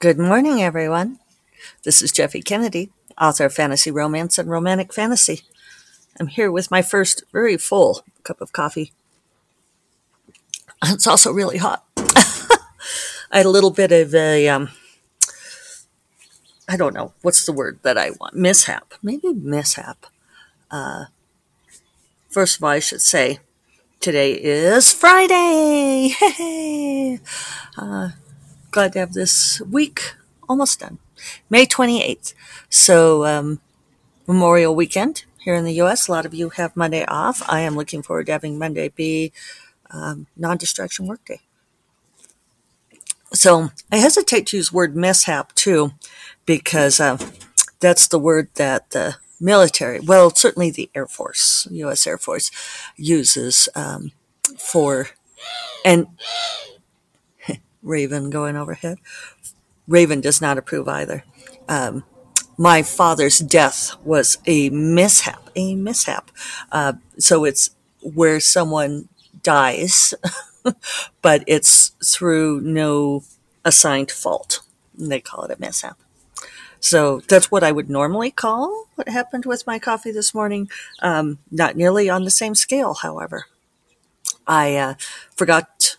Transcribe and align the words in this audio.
Good 0.00 0.18
morning, 0.18 0.62
everyone. 0.62 1.18
This 1.84 2.00
is 2.00 2.10
Jeffe 2.10 2.42
Kennedy, 2.42 2.90
author 3.20 3.44
of 3.44 3.52
fantasy 3.52 3.90
romance 3.90 4.38
and 4.38 4.48
romantic 4.48 4.94
fantasy. 4.94 5.42
I'm 6.18 6.28
here 6.28 6.50
with 6.50 6.70
my 6.70 6.80
first 6.80 7.22
very 7.32 7.58
full 7.58 8.02
cup 8.22 8.40
of 8.40 8.50
coffee. 8.50 8.94
It's 10.82 11.06
also 11.06 11.30
really 11.30 11.58
hot. 11.58 11.84
I 11.98 13.36
had 13.36 13.44
a 13.44 13.50
little 13.50 13.70
bit 13.70 13.92
of 13.92 14.14
a, 14.14 14.48
um, 14.48 14.70
I 16.66 16.78
don't 16.78 16.94
know, 16.94 17.12
what's 17.20 17.44
the 17.44 17.52
word 17.52 17.80
that 17.82 17.98
I 17.98 18.12
want? 18.12 18.34
Mishap. 18.34 18.94
Maybe 19.02 19.34
mishap. 19.34 20.06
Uh, 20.70 21.04
first 22.30 22.56
of 22.56 22.64
all, 22.64 22.70
I 22.70 22.78
should 22.78 23.02
say 23.02 23.40
today 24.00 24.32
is 24.32 24.94
Friday. 24.94 26.14
Hey! 26.18 27.20
Uh, 27.76 28.12
glad 28.70 28.92
to 28.94 29.00
have 29.00 29.12
this 29.12 29.60
week 29.62 30.14
almost 30.48 30.80
done. 30.80 30.98
May 31.48 31.66
28th. 31.66 32.34
So, 32.68 33.24
um, 33.26 33.60
Memorial 34.26 34.74
weekend 34.76 35.24
here 35.40 35.54
in 35.54 35.64
the 35.64 35.80
US. 35.82 36.06
A 36.06 36.12
lot 36.12 36.24
of 36.26 36.34
you 36.34 36.50
have 36.50 36.76
Monday 36.76 37.04
off. 37.06 37.42
I 37.48 37.60
am 37.60 37.76
looking 37.76 38.02
forward 38.02 38.26
to 38.26 38.32
having 38.32 38.58
Monday 38.58 38.88
be 38.88 39.32
um, 39.90 40.26
non 40.36 40.56
distraction 40.56 41.06
workday. 41.06 41.40
So, 43.32 43.70
I 43.90 43.96
hesitate 43.96 44.46
to 44.48 44.56
use 44.56 44.72
word 44.72 44.96
mishap 44.96 45.54
too, 45.54 45.92
because 46.46 47.00
uh, 47.00 47.18
that's 47.80 48.06
the 48.08 48.18
word 48.18 48.50
that 48.54 48.90
the 48.90 49.16
military, 49.40 50.00
well, 50.00 50.30
certainly 50.30 50.70
the 50.70 50.90
Air 50.94 51.06
Force, 51.06 51.66
U.S. 51.70 52.06
Air 52.06 52.18
Force, 52.18 52.50
uses 52.96 53.68
um, 53.74 54.12
for, 54.58 55.08
and 55.84 56.06
Raven 57.82 58.30
going 58.30 58.56
overhead. 58.56 58.98
Raven 59.88 60.20
does 60.20 60.40
not 60.40 60.58
approve 60.58 60.88
either. 60.88 61.24
Um, 61.68 62.04
my 62.56 62.82
father's 62.82 63.38
death 63.38 63.96
was 64.04 64.38
a 64.46 64.70
mishap, 64.70 65.48
a 65.56 65.74
mishap. 65.74 66.30
Uh, 66.70 66.94
so 67.18 67.44
it's 67.44 67.70
where 68.02 68.40
someone 68.40 69.08
dies, 69.42 70.14
but 71.22 71.42
it's 71.46 71.92
through 72.04 72.60
no 72.60 73.24
assigned 73.64 74.10
fault. 74.10 74.60
They 74.94 75.20
call 75.20 75.44
it 75.44 75.56
a 75.56 75.60
mishap. 75.60 75.98
So 76.80 77.20
that's 77.28 77.50
what 77.50 77.62
I 77.62 77.72
would 77.72 77.90
normally 77.90 78.30
call 78.30 78.88
what 78.94 79.08
happened 79.08 79.46
with 79.46 79.66
my 79.66 79.78
coffee 79.78 80.12
this 80.12 80.34
morning. 80.34 80.70
Um, 81.00 81.38
not 81.50 81.76
nearly 81.76 82.08
on 82.08 82.24
the 82.24 82.30
same 82.30 82.54
scale, 82.54 82.94
however. 82.94 83.46
I 84.46 84.76
uh, 84.76 84.94
forgot 85.36 85.78
to 85.80 85.89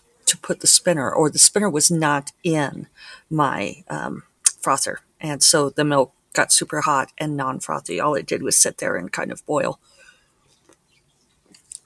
put 0.42 0.60
the 0.60 0.66
spinner, 0.66 1.10
or 1.10 1.30
the 1.30 1.38
spinner 1.38 1.70
was 1.70 1.90
not 1.90 2.32
in 2.42 2.88
my 3.30 3.84
um, 3.88 4.24
frother. 4.60 5.00
And 5.20 5.42
so 5.42 5.70
the 5.70 5.84
milk 5.84 6.12
got 6.32 6.52
super 6.52 6.82
hot 6.82 7.12
and 7.18 7.36
non 7.36 7.60
frothy. 7.60 8.00
All 8.00 8.14
it 8.14 8.26
did 8.26 8.42
was 8.42 8.56
sit 8.56 8.78
there 8.78 8.96
and 8.96 9.12
kind 9.12 9.30
of 9.30 9.44
boil. 9.46 9.78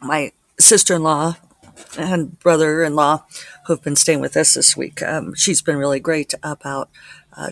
My 0.00 0.32
sister 0.58 0.94
in 0.94 1.02
law 1.02 1.36
and 1.98 2.38
brother 2.38 2.82
in 2.82 2.94
law 2.94 3.24
who've 3.66 3.82
been 3.82 3.96
staying 3.96 4.20
with 4.20 4.36
us 4.36 4.54
this 4.54 4.76
week, 4.76 5.02
um, 5.02 5.34
she's 5.34 5.62
been 5.62 5.76
really 5.76 6.00
great 6.00 6.34
about 6.42 6.90
uh, 7.36 7.50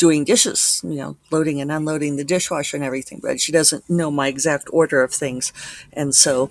doing 0.00 0.24
dishes, 0.24 0.80
you 0.82 0.96
know, 0.96 1.16
loading 1.30 1.60
and 1.60 1.70
unloading 1.70 2.16
the 2.16 2.24
dishwasher 2.24 2.76
and 2.76 2.84
everything, 2.84 3.20
but 3.22 3.40
she 3.40 3.52
doesn't 3.52 3.88
know 3.90 4.10
my 4.10 4.28
exact 4.28 4.68
order 4.72 5.02
of 5.02 5.12
things. 5.12 5.52
And 5.92 6.14
so 6.14 6.50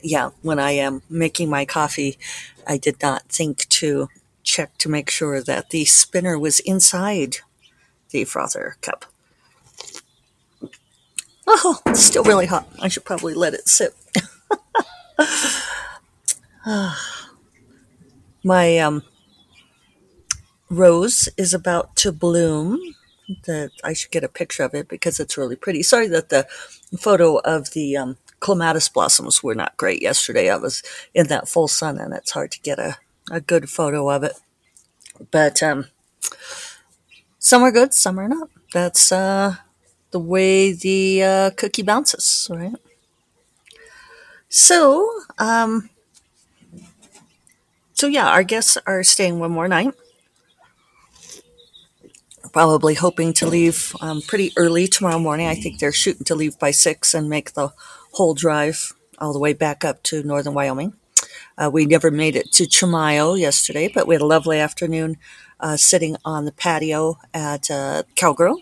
yeah, 0.00 0.30
when 0.42 0.58
I 0.58 0.72
am 0.72 1.02
making 1.08 1.50
my 1.50 1.64
coffee, 1.64 2.18
I 2.66 2.78
did 2.78 3.02
not 3.02 3.28
think 3.28 3.68
to 3.68 4.08
check 4.42 4.76
to 4.78 4.88
make 4.88 5.10
sure 5.10 5.42
that 5.42 5.70
the 5.70 5.84
spinner 5.84 6.38
was 6.38 6.60
inside 6.60 7.38
the 8.10 8.24
frother 8.24 8.76
cup. 8.80 9.04
Oh, 11.46 11.80
it's 11.86 12.02
still 12.02 12.24
really 12.24 12.46
hot. 12.46 12.68
I 12.80 12.88
should 12.88 13.04
probably 13.04 13.34
let 13.34 13.54
it 13.54 13.68
sit. 13.68 13.94
my 18.44 18.78
um, 18.78 19.02
rose 20.68 21.28
is 21.36 21.54
about 21.54 21.94
to 21.96 22.12
bloom. 22.12 22.80
That 23.44 23.70
I 23.82 23.92
should 23.92 24.12
get 24.12 24.22
a 24.22 24.28
picture 24.28 24.62
of 24.62 24.72
it 24.72 24.86
because 24.88 25.18
it's 25.18 25.36
really 25.36 25.56
pretty. 25.56 25.82
Sorry 25.82 26.06
that 26.08 26.28
the 26.28 26.46
photo 26.96 27.38
of 27.38 27.72
the 27.72 27.96
um, 27.96 28.18
clematis 28.40 28.88
blossoms 28.88 29.42
were 29.42 29.54
not 29.54 29.76
great 29.76 30.02
yesterday. 30.02 30.50
I 30.50 30.56
was 30.56 30.82
in 31.14 31.28
that 31.28 31.48
full 31.48 31.68
sun 31.68 31.98
and 31.98 32.12
it's 32.14 32.32
hard 32.32 32.52
to 32.52 32.60
get 32.60 32.78
a, 32.78 32.96
a 33.30 33.40
good 33.40 33.68
photo 33.70 34.10
of 34.10 34.22
it. 34.22 34.40
But 35.30 35.62
um, 35.62 35.86
some 37.38 37.62
are 37.62 37.72
good, 37.72 37.94
some 37.94 38.18
are 38.18 38.28
not. 38.28 38.50
That's 38.72 39.12
uh, 39.12 39.56
the 40.10 40.18
way 40.18 40.72
the 40.72 41.22
uh, 41.22 41.50
cookie 41.50 41.82
bounces, 41.82 42.48
right? 42.50 42.74
So, 44.48 45.10
um, 45.38 45.90
so 47.92 48.06
yeah, 48.06 48.28
our 48.28 48.42
guests 48.42 48.78
are 48.86 49.02
staying 49.02 49.38
one 49.38 49.50
more 49.52 49.68
night. 49.68 49.94
Probably 52.52 52.94
hoping 52.94 53.34
to 53.34 53.46
leave 53.46 53.94
um, 54.00 54.22
pretty 54.22 54.52
early 54.56 54.86
tomorrow 54.86 55.18
morning. 55.18 55.46
I 55.46 55.54
think 55.54 55.78
they're 55.78 55.92
shooting 55.92 56.24
to 56.24 56.34
leave 56.34 56.58
by 56.58 56.70
six 56.70 57.12
and 57.12 57.28
make 57.28 57.52
the 57.52 57.72
whole 58.16 58.34
drive 58.34 58.94
all 59.18 59.32
the 59.32 59.38
way 59.38 59.52
back 59.52 59.84
up 59.84 60.02
to 60.04 60.22
northern 60.22 60.54
Wyoming. 60.54 60.94
Uh, 61.58 61.70
we 61.72 61.86
never 61.86 62.10
made 62.10 62.36
it 62.36 62.50
to 62.52 62.64
Chimayo 62.64 63.38
yesterday, 63.38 63.90
but 63.92 64.06
we 64.06 64.14
had 64.14 64.22
a 64.22 64.26
lovely 64.26 64.58
afternoon 64.58 65.16
uh, 65.60 65.76
sitting 65.76 66.16
on 66.24 66.44
the 66.44 66.52
patio 66.52 67.18
at 67.34 67.70
uh, 67.70 68.02
Cowgirl, 68.14 68.60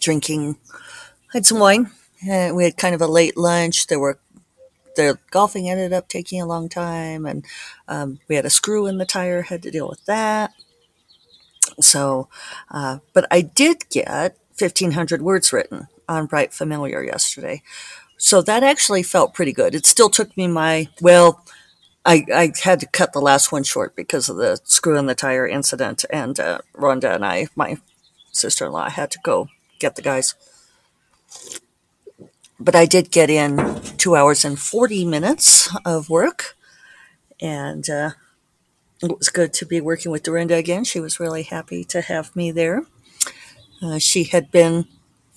drinking, 0.00 0.58
had 1.32 1.46
some 1.46 1.58
wine. 1.58 1.90
Uh, 2.28 2.50
we 2.54 2.64
had 2.64 2.76
kind 2.76 2.94
of 2.94 3.00
a 3.00 3.06
late 3.06 3.36
lunch. 3.36 3.86
There 3.86 4.00
were 4.00 4.18
the 4.96 5.18
golfing 5.30 5.70
ended 5.70 5.92
up 5.92 6.08
taking 6.08 6.40
a 6.42 6.46
long 6.46 6.68
time, 6.68 7.24
and 7.24 7.44
um, 7.86 8.18
we 8.28 8.34
had 8.34 8.44
a 8.44 8.50
screw 8.50 8.86
in 8.86 8.98
the 8.98 9.06
tire. 9.06 9.42
Had 9.42 9.62
to 9.62 9.70
deal 9.70 9.88
with 9.88 10.04
that. 10.06 10.52
So, 11.80 12.28
uh, 12.70 12.98
but 13.12 13.26
I 13.30 13.42
did 13.42 13.88
get 13.90 14.36
1,500 14.58 15.22
words 15.22 15.52
written 15.52 15.86
on 16.08 16.26
Bright 16.26 16.52
Familiar 16.52 17.04
yesterday, 17.04 17.62
so 18.18 18.42
that 18.42 18.64
actually 18.64 19.04
felt 19.04 19.32
pretty 19.32 19.52
good. 19.52 19.74
It 19.74 19.86
still 19.86 20.10
took 20.10 20.36
me 20.36 20.48
my, 20.48 20.88
well, 21.00 21.44
I, 22.04 22.26
I 22.34 22.52
had 22.62 22.80
to 22.80 22.86
cut 22.86 23.12
the 23.12 23.20
last 23.20 23.52
one 23.52 23.62
short 23.62 23.94
because 23.94 24.28
of 24.28 24.36
the 24.36 24.60
screw 24.64 24.98
in 24.98 25.06
the 25.06 25.14
tire 25.14 25.46
incident. 25.46 26.04
And 26.10 26.38
uh, 26.38 26.58
Rhonda 26.74 27.14
and 27.14 27.24
I, 27.24 27.46
my 27.54 27.78
sister 28.32 28.66
in 28.66 28.72
law, 28.72 28.90
had 28.90 29.12
to 29.12 29.20
go 29.22 29.48
get 29.78 29.94
the 29.94 30.02
guys. 30.02 30.34
But 32.58 32.74
I 32.74 32.86
did 32.86 33.12
get 33.12 33.30
in 33.30 33.80
two 33.98 34.16
hours 34.16 34.44
and 34.44 34.58
40 34.58 35.04
minutes 35.04 35.74
of 35.84 36.10
work. 36.10 36.56
And 37.40 37.88
uh, 37.88 38.10
it 39.00 39.16
was 39.16 39.28
good 39.28 39.52
to 39.54 39.66
be 39.66 39.80
working 39.80 40.10
with 40.10 40.24
Dorinda 40.24 40.56
again. 40.56 40.82
She 40.82 40.98
was 40.98 41.20
really 41.20 41.44
happy 41.44 41.84
to 41.84 42.00
have 42.00 42.34
me 42.34 42.50
there. 42.50 42.82
Uh, 43.80 43.98
she 43.98 44.24
had 44.24 44.50
been 44.50 44.86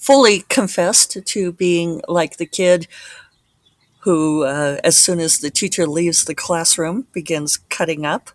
fully 0.01 0.41
confessed 0.49 1.15
to 1.23 1.51
being 1.51 2.01
like 2.07 2.37
the 2.37 2.45
kid 2.45 2.87
who, 3.99 4.43
uh, 4.43 4.77
as 4.83 4.97
soon 4.97 5.19
as 5.19 5.37
the 5.37 5.51
teacher 5.51 5.85
leaves 5.85 6.25
the 6.25 6.33
classroom, 6.33 7.05
begins 7.13 7.57
cutting 7.69 8.03
up. 8.03 8.31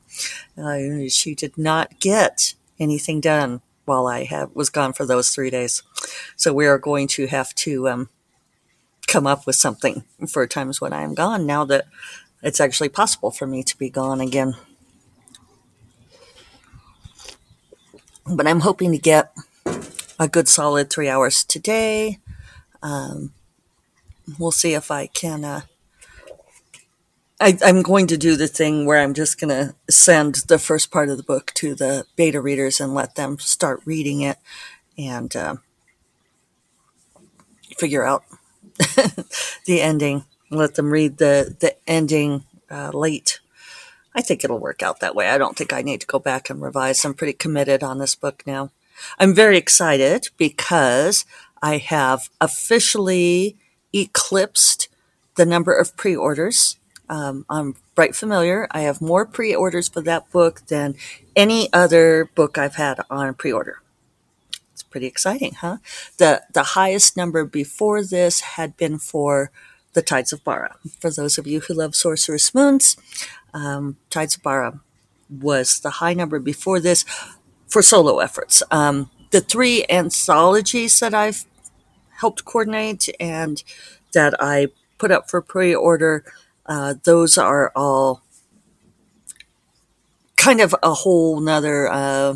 Uh, 0.57 1.09
she 1.09 1.35
did 1.35 1.59
not 1.59 1.99
get 1.99 2.55
anything 2.79 3.21
done 3.21 3.61
while 3.85 4.07
I 4.07 4.25
have, 4.25 4.55
was 4.55 4.71
gone 4.71 4.93
for 4.93 5.05
those 5.05 5.31
three 5.31 5.51
days. 5.51 5.83
So 6.37 6.55
we 6.55 6.67
are 6.67 6.79
going 6.79 7.09
to 7.09 7.27
have 7.27 7.53
to 7.57 7.89
um, 7.89 8.09
come 9.09 9.27
up 9.27 9.45
with 9.45 9.57
something 9.57 10.05
for 10.29 10.47
times 10.47 10.81
when 10.81 10.93
I 10.93 11.03
am 11.03 11.15
gone 11.15 11.47
now 11.47 11.65
that 11.65 11.87
it's 12.43 12.61
actually 12.61 12.91
possible 12.91 13.33
for 13.33 13.47
me 13.49 13.65
to 13.65 13.77
be 13.77 13.91
gone 13.91 14.21
again. 14.21 14.55
But 18.25 18.47
I'm 18.47 18.61
hoping 18.61 18.93
to 18.93 18.99
get 18.99 19.33
a 20.19 20.29
good 20.29 20.49
solid 20.49 20.91
three 20.91 21.09
hours 21.09 21.45
today. 21.45 22.19
Um, 22.83 23.33
we'll 24.39 24.51
see 24.51 24.75
if 24.75 24.91
I 24.91 25.07
can. 25.07 25.45
Uh, 25.45 25.61
I, 27.39 27.59
am 27.63 27.83
going 27.83 28.07
to 28.07 28.17
do 28.17 28.37
the 28.37 28.49
thing 28.49 28.87
where 28.87 29.03
I'm 29.03 29.13
just 29.13 29.39
going 29.39 29.51
to 29.51 29.75
send 29.93 30.37
the 30.49 30.59
first 30.59 30.91
part 30.91 31.11
of 31.11 31.19
the 31.19 31.23
book 31.23 31.53
to 31.57 31.75
the 31.75 32.07
beta 32.17 32.41
readers 32.41 32.81
and 32.81 32.95
let 32.95 33.15
them 33.15 33.39
start 33.39 33.83
reading 33.85 34.23
it 34.23 34.39
and 34.97 35.35
uh, 35.37 35.57
figure 37.77 38.05
out 38.05 38.25
the 39.67 39.83
ending. 39.83 40.25
Let 40.51 40.77
them 40.77 40.93
read 40.93 41.19
the 41.19 41.57
the 41.59 41.77
ending 41.89 42.45
uh, 42.71 42.91
late. 42.95 43.41
I 44.15 44.23
think 44.23 44.43
it'll 44.43 44.59
work 44.59 44.83
out 44.83 45.01
that 45.01 45.15
way. 45.15 45.29
I 45.29 45.37
don't 45.37 45.57
think 45.57 45.73
I 45.73 45.83
need 45.83 46.01
to 46.01 46.07
go 46.07 46.19
back 46.19 46.49
and 46.49 46.63
revise. 46.63 47.05
I'm 47.05 47.13
pretty 47.13 47.35
committed 47.35 47.83
on 47.83 47.99
this 47.99 48.15
book 48.15 48.45
now. 48.47 48.71
I'm 49.19 49.35
very 49.35 49.59
excited 49.59 50.29
because 50.39 51.27
I 51.63 51.79
have 51.79 52.31
officially 52.41 53.57
eclipsed 53.95 54.89
the 55.37 55.47
number 55.47 55.75
of 55.75 55.97
pre 55.97 56.17
orders 56.17 56.77
Um, 57.09 57.47
I'm 57.51 57.77
Bright 57.95 58.17
Familiar. 58.17 58.69
I 58.73 58.83
have 58.83 59.01
more 59.01 59.27
pre 59.27 59.55
orders 59.55 59.89
for 59.89 60.03
that 60.03 60.31
book 60.33 60.63
than 60.69 60.97
any 61.37 61.73
other 61.73 62.31
book 62.35 62.59
I've 62.59 62.77
had 62.77 63.01
on 63.11 63.35
pre 63.35 63.53
order. 63.53 63.83
It's 64.73 64.83
pretty 64.83 65.07
exciting, 65.07 65.55
huh? 65.55 65.79
The, 66.19 66.43
the 66.53 66.63
highest 66.63 67.17
number 67.17 67.45
before 67.45 68.05
this 68.05 68.41
had 68.41 68.77
been 68.77 68.99
for 68.99 69.51
The 69.95 70.03
Tides 70.03 70.33
of 70.33 70.45
Bara. 70.45 70.77
For 71.01 71.11
those 71.11 71.39
of 71.39 71.47
you 71.47 71.61
who 71.61 71.75
love 71.75 71.95
Sorcerous 71.95 72.55
Moons, 72.55 72.97
um, 73.55 73.97
Tides 74.11 74.37
of 74.37 74.43
Bara 74.43 74.81
was 75.31 75.81
the 75.81 75.91
high 75.91 76.15
number 76.15 76.39
before 76.41 76.81
this 76.81 77.05
for 77.69 77.83
solo 77.83 78.19
efforts. 78.19 78.63
Um, 78.71 79.11
the 79.31 79.41
three 79.41 79.85
anthologies 79.89 80.99
that 81.01 81.15
I've 81.15 81.45
helped 82.21 82.45
coordinate 82.45 83.09
and 83.21 83.63
that 84.13 84.35
I 84.41 84.69
put 84.99 85.11
up 85.11 85.29
for 85.29 85.43
pre 85.43 85.75
order, 85.75 86.25
uh, 86.67 86.95
those 87.05 87.37
are 87.37 87.73
all 87.77 88.23
kind 90.37 90.61
of 90.61 90.75
a 90.83 90.95
whole 90.95 91.41
nother, 91.41 91.89
uh, 91.89 92.35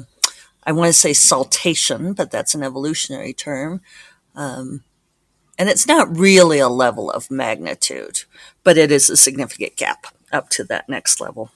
I 0.65 0.73
want 0.73 0.89
to 0.89 0.93
say 0.93 1.13
saltation, 1.13 2.15
but 2.15 2.31
that's 2.31 2.55
an 2.55 2.63
evolutionary 2.63 3.33
term. 3.33 3.81
Um, 4.35 4.85
and 5.59 5.69
it's 5.69 5.87
not 5.87 6.17
really 6.17 6.59
a 6.59 6.69
level 6.69 7.11
of 7.11 7.31
magnitude, 7.31 8.25
but 8.65 8.79
it 8.79 8.91
is 8.91 9.11
a 9.11 9.17
significant 9.17 9.77
gap 9.77 10.07
up 10.33 10.49
to 10.51 10.65
that 10.65 10.89
next 10.89 11.21
level. 11.21 11.51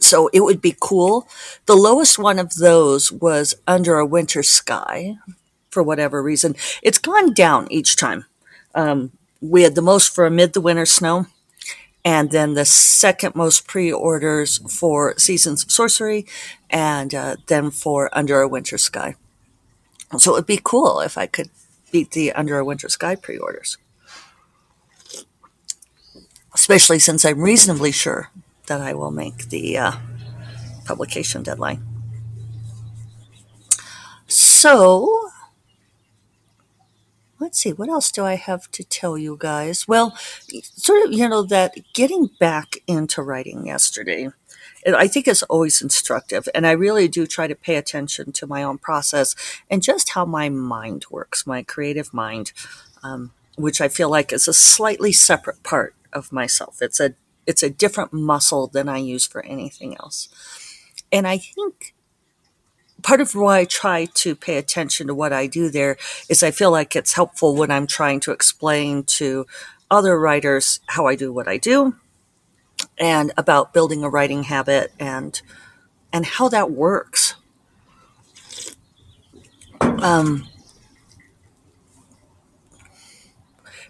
So 0.00 0.28
it 0.32 0.40
would 0.40 0.60
be 0.60 0.76
cool. 0.80 1.28
The 1.66 1.76
lowest 1.76 2.18
one 2.18 2.38
of 2.38 2.54
those 2.54 3.12
was 3.12 3.54
Under 3.66 3.98
a 3.98 4.06
Winter 4.06 4.42
Sky 4.42 5.18
for 5.70 5.82
whatever 5.82 6.22
reason. 6.22 6.56
It's 6.82 6.98
gone 6.98 7.32
down 7.32 7.68
each 7.70 7.96
time. 7.96 8.24
Um, 8.74 9.12
we 9.40 9.62
had 9.62 9.74
the 9.74 9.82
most 9.82 10.14
for 10.14 10.26
Amid 10.26 10.54
the 10.54 10.60
Winter 10.60 10.86
Snow, 10.86 11.26
and 12.04 12.30
then 12.30 12.54
the 12.54 12.64
second 12.64 13.34
most 13.34 13.66
pre 13.68 13.92
orders 13.92 14.58
for 14.72 15.16
Seasons 15.18 15.62
of 15.62 15.70
Sorcery, 15.70 16.26
and 16.68 17.14
uh, 17.14 17.36
then 17.46 17.70
for 17.70 18.10
Under 18.12 18.40
a 18.40 18.48
Winter 18.48 18.78
Sky. 18.78 19.14
So 20.18 20.32
it 20.32 20.34
would 20.34 20.46
be 20.46 20.60
cool 20.62 21.00
if 21.00 21.16
I 21.16 21.26
could 21.26 21.50
beat 21.92 22.10
the 22.10 22.32
Under 22.32 22.58
a 22.58 22.64
Winter 22.64 22.88
Sky 22.88 23.14
pre 23.14 23.38
orders. 23.38 23.78
Especially 26.54 26.98
since 26.98 27.24
I'm 27.24 27.40
reasonably 27.40 27.92
sure 27.92 28.30
that 28.66 28.80
I 28.80 28.94
will 28.94 29.10
make 29.10 29.48
the 29.48 29.78
uh, 29.78 29.92
publication 30.84 31.42
deadline. 31.42 31.84
So, 34.26 35.30
let's 37.38 37.58
see, 37.58 37.72
what 37.72 37.88
else 37.88 38.10
do 38.10 38.24
I 38.24 38.34
have 38.34 38.70
to 38.72 38.82
tell 38.82 39.16
you 39.16 39.36
guys? 39.38 39.86
Well, 39.86 40.16
sort 40.62 41.06
of, 41.06 41.12
you 41.12 41.28
know, 41.28 41.42
that 41.42 41.76
getting 41.94 42.30
back 42.40 42.78
into 42.86 43.22
writing 43.22 43.66
yesterday, 43.66 44.30
I 44.86 45.08
think 45.08 45.28
is 45.28 45.42
always 45.44 45.82
instructive. 45.82 46.48
And 46.54 46.66
I 46.66 46.72
really 46.72 47.08
do 47.08 47.26
try 47.26 47.46
to 47.46 47.54
pay 47.54 47.76
attention 47.76 48.32
to 48.32 48.46
my 48.46 48.62
own 48.62 48.78
process 48.78 49.34
and 49.70 49.82
just 49.82 50.10
how 50.10 50.24
my 50.24 50.48
mind 50.48 51.06
works, 51.10 51.46
my 51.46 51.62
creative 51.62 52.14
mind, 52.14 52.52
um, 53.02 53.32
which 53.56 53.80
I 53.80 53.88
feel 53.88 54.10
like 54.10 54.32
is 54.32 54.48
a 54.48 54.52
slightly 54.52 55.12
separate 55.12 55.62
part 55.62 55.94
of 56.12 56.32
myself. 56.32 56.78
It's 56.80 57.00
a 57.00 57.14
it's 57.46 57.62
a 57.62 57.70
different 57.70 58.12
muscle 58.12 58.66
than 58.66 58.88
I 58.88 58.98
use 58.98 59.26
for 59.26 59.44
anything 59.44 59.96
else. 59.96 60.28
And 61.12 61.26
I 61.26 61.38
think 61.38 61.94
part 63.02 63.20
of 63.20 63.34
why 63.34 63.60
I 63.60 63.64
try 63.64 64.06
to 64.06 64.34
pay 64.34 64.56
attention 64.56 65.06
to 65.06 65.14
what 65.14 65.32
I 65.32 65.46
do 65.46 65.70
there 65.70 65.96
is 66.28 66.42
I 66.42 66.50
feel 66.50 66.70
like 66.70 66.96
it's 66.96 67.12
helpful 67.12 67.54
when 67.54 67.70
I'm 67.70 67.86
trying 67.86 68.20
to 68.20 68.32
explain 68.32 69.04
to 69.04 69.46
other 69.90 70.18
writers 70.18 70.80
how 70.86 71.06
I 71.06 71.14
do 71.14 71.32
what 71.32 71.46
I 71.46 71.58
do 71.58 71.94
and 72.98 73.32
about 73.36 73.72
building 73.72 74.02
a 74.02 74.08
writing 74.08 74.44
habit 74.44 74.92
and 74.98 75.40
and 76.12 76.24
how 76.24 76.48
that 76.48 76.70
works. 76.70 77.34
Um, 79.80 80.48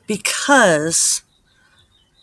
because 0.06 1.22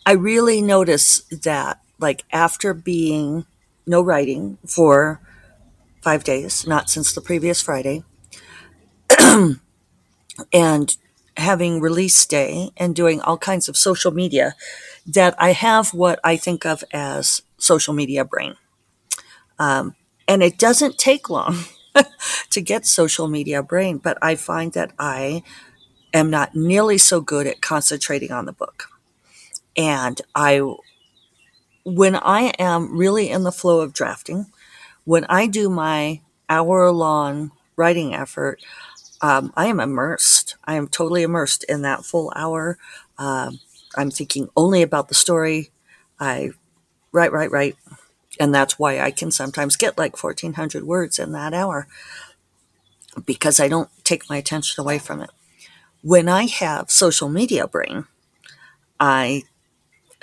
I 0.06 0.12
really 0.12 0.60
notice 0.60 1.20
that, 1.30 1.80
like, 1.98 2.24
after 2.32 2.74
being 2.74 3.46
no 3.86 4.02
writing 4.02 4.58
for 4.66 5.20
five 6.02 6.24
days, 6.24 6.66
not 6.66 6.90
since 6.90 7.12
the 7.12 7.20
previous 7.20 7.62
Friday, 7.62 8.04
and 10.52 10.96
having 11.36 11.80
release 11.80 12.26
day 12.26 12.70
and 12.76 12.94
doing 12.94 13.20
all 13.20 13.38
kinds 13.38 13.68
of 13.68 13.76
social 13.76 14.12
media, 14.12 14.54
that 15.06 15.34
I 15.38 15.52
have 15.52 15.94
what 15.94 16.20
I 16.22 16.36
think 16.36 16.64
of 16.64 16.84
as 16.92 17.42
social 17.58 17.94
media 17.94 18.24
brain. 18.24 18.56
Um, 19.58 19.94
and 20.28 20.42
it 20.42 20.58
doesn't 20.58 20.98
take 20.98 21.30
long 21.30 21.56
to 22.50 22.60
get 22.60 22.86
social 22.86 23.28
media 23.28 23.62
brain, 23.62 23.98
but 23.98 24.18
I 24.22 24.34
find 24.36 24.72
that 24.72 24.92
I 24.98 25.42
am 26.12 26.30
not 26.30 26.54
nearly 26.54 26.98
so 26.98 27.20
good 27.20 27.46
at 27.46 27.60
concentrating 27.60 28.32
on 28.32 28.46
the 28.46 28.52
book. 28.52 28.88
And 29.76 30.20
I, 30.34 30.60
when 31.84 32.16
I 32.16 32.52
am 32.58 32.96
really 32.96 33.30
in 33.30 33.42
the 33.42 33.52
flow 33.52 33.80
of 33.80 33.92
drafting, 33.92 34.46
when 35.04 35.24
I 35.26 35.46
do 35.46 35.68
my 35.68 36.20
hour 36.48 36.90
long 36.92 37.52
writing 37.76 38.14
effort, 38.14 38.62
um, 39.20 39.52
I 39.56 39.66
am 39.66 39.80
immersed. 39.80 40.56
I 40.64 40.74
am 40.74 40.88
totally 40.88 41.22
immersed 41.22 41.64
in 41.64 41.82
that 41.82 42.04
full 42.04 42.32
hour. 42.36 42.78
Um, 43.18 43.60
I'm 43.96 44.10
thinking 44.10 44.48
only 44.56 44.82
about 44.82 45.08
the 45.08 45.14
story. 45.14 45.70
I 46.20 46.50
write, 47.12 47.32
write, 47.32 47.50
write. 47.50 47.76
And 48.38 48.54
that's 48.54 48.78
why 48.78 49.00
I 49.00 49.10
can 49.10 49.30
sometimes 49.30 49.76
get 49.76 49.96
like 49.96 50.22
1400 50.22 50.84
words 50.84 51.18
in 51.18 51.32
that 51.32 51.54
hour 51.54 51.86
because 53.24 53.60
I 53.60 53.68
don't 53.68 53.88
take 54.02 54.28
my 54.28 54.36
attention 54.36 54.82
away 54.82 54.98
from 54.98 55.20
it. 55.20 55.30
When 56.02 56.28
I 56.28 56.46
have 56.46 56.90
social 56.90 57.28
media 57.28 57.66
brain, 57.66 58.06
I 58.98 59.44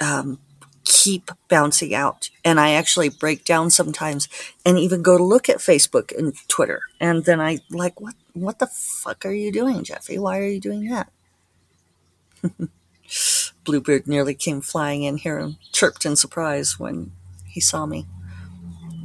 um, 0.01 0.39
keep 0.83 1.31
bouncing 1.49 1.95
out. 1.95 2.29
And 2.43 2.59
I 2.59 2.71
actually 2.71 3.09
break 3.09 3.45
down 3.45 3.69
sometimes 3.69 4.27
and 4.65 4.77
even 4.77 5.01
go 5.01 5.17
to 5.17 5.23
look 5.23 5.49
at 5.49 5.57
Facebook 5.59 6.17
and 6.17 6.33
Twitter. 6.49 6.81
And 6.99 7.25
then 7.25 7.39
I 7.39 7.59
like, 7.69 8.01
what, 8.01 8.15
what 8.33 8.59
the 8.59 8.67
fuck 8.67 9.25
are 9.25 9.33
you 9.33 9.51
doing, 9.53 9.83
Jeffe? 9.85 10.19
Why 10.19 10.39
are 10.39 10.47
you 10.47 10.59
doing 10.59 10.89
that? 10.89 11.11
Bluebird 13.63 14.07
nearly 14.07 14.33
came 14.33 14.61
flying 14.61 15.03
in 15.03 15.17
here 15.17 15.37
and 15.37 15.57
chirped 15.71 16.05
in 16.05 16.15
surprise 16.15 16.79
when 16.79 17.11
he 17.45 17.61
saw 17.61 17.85
me. 17.85 18.07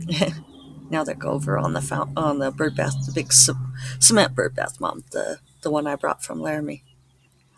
now 0.91 1.05
they 1.05 1.15
go 1.15 1.31
over 1.31 1.59
on 1.59 1.73
the 1.73 1.83
fount- 1.83 2.17
on 2.17 2.39
the 2.39 2.51
bird 2.51 2.77
bath, 2.77 2.95
the 3.07 3.13
big 3.13 3.33
cement 3.33 4.35
bird 4.35 4.55
bath, 4.55 4.81
mom, 4.81 5.05
the 5.13 5.41
the 5.63 5.71
one 5.71 5.87
I 5.87 5.97
brought 5.97 6.23
from 6.23 6.41
Laramie. 6.41 6.85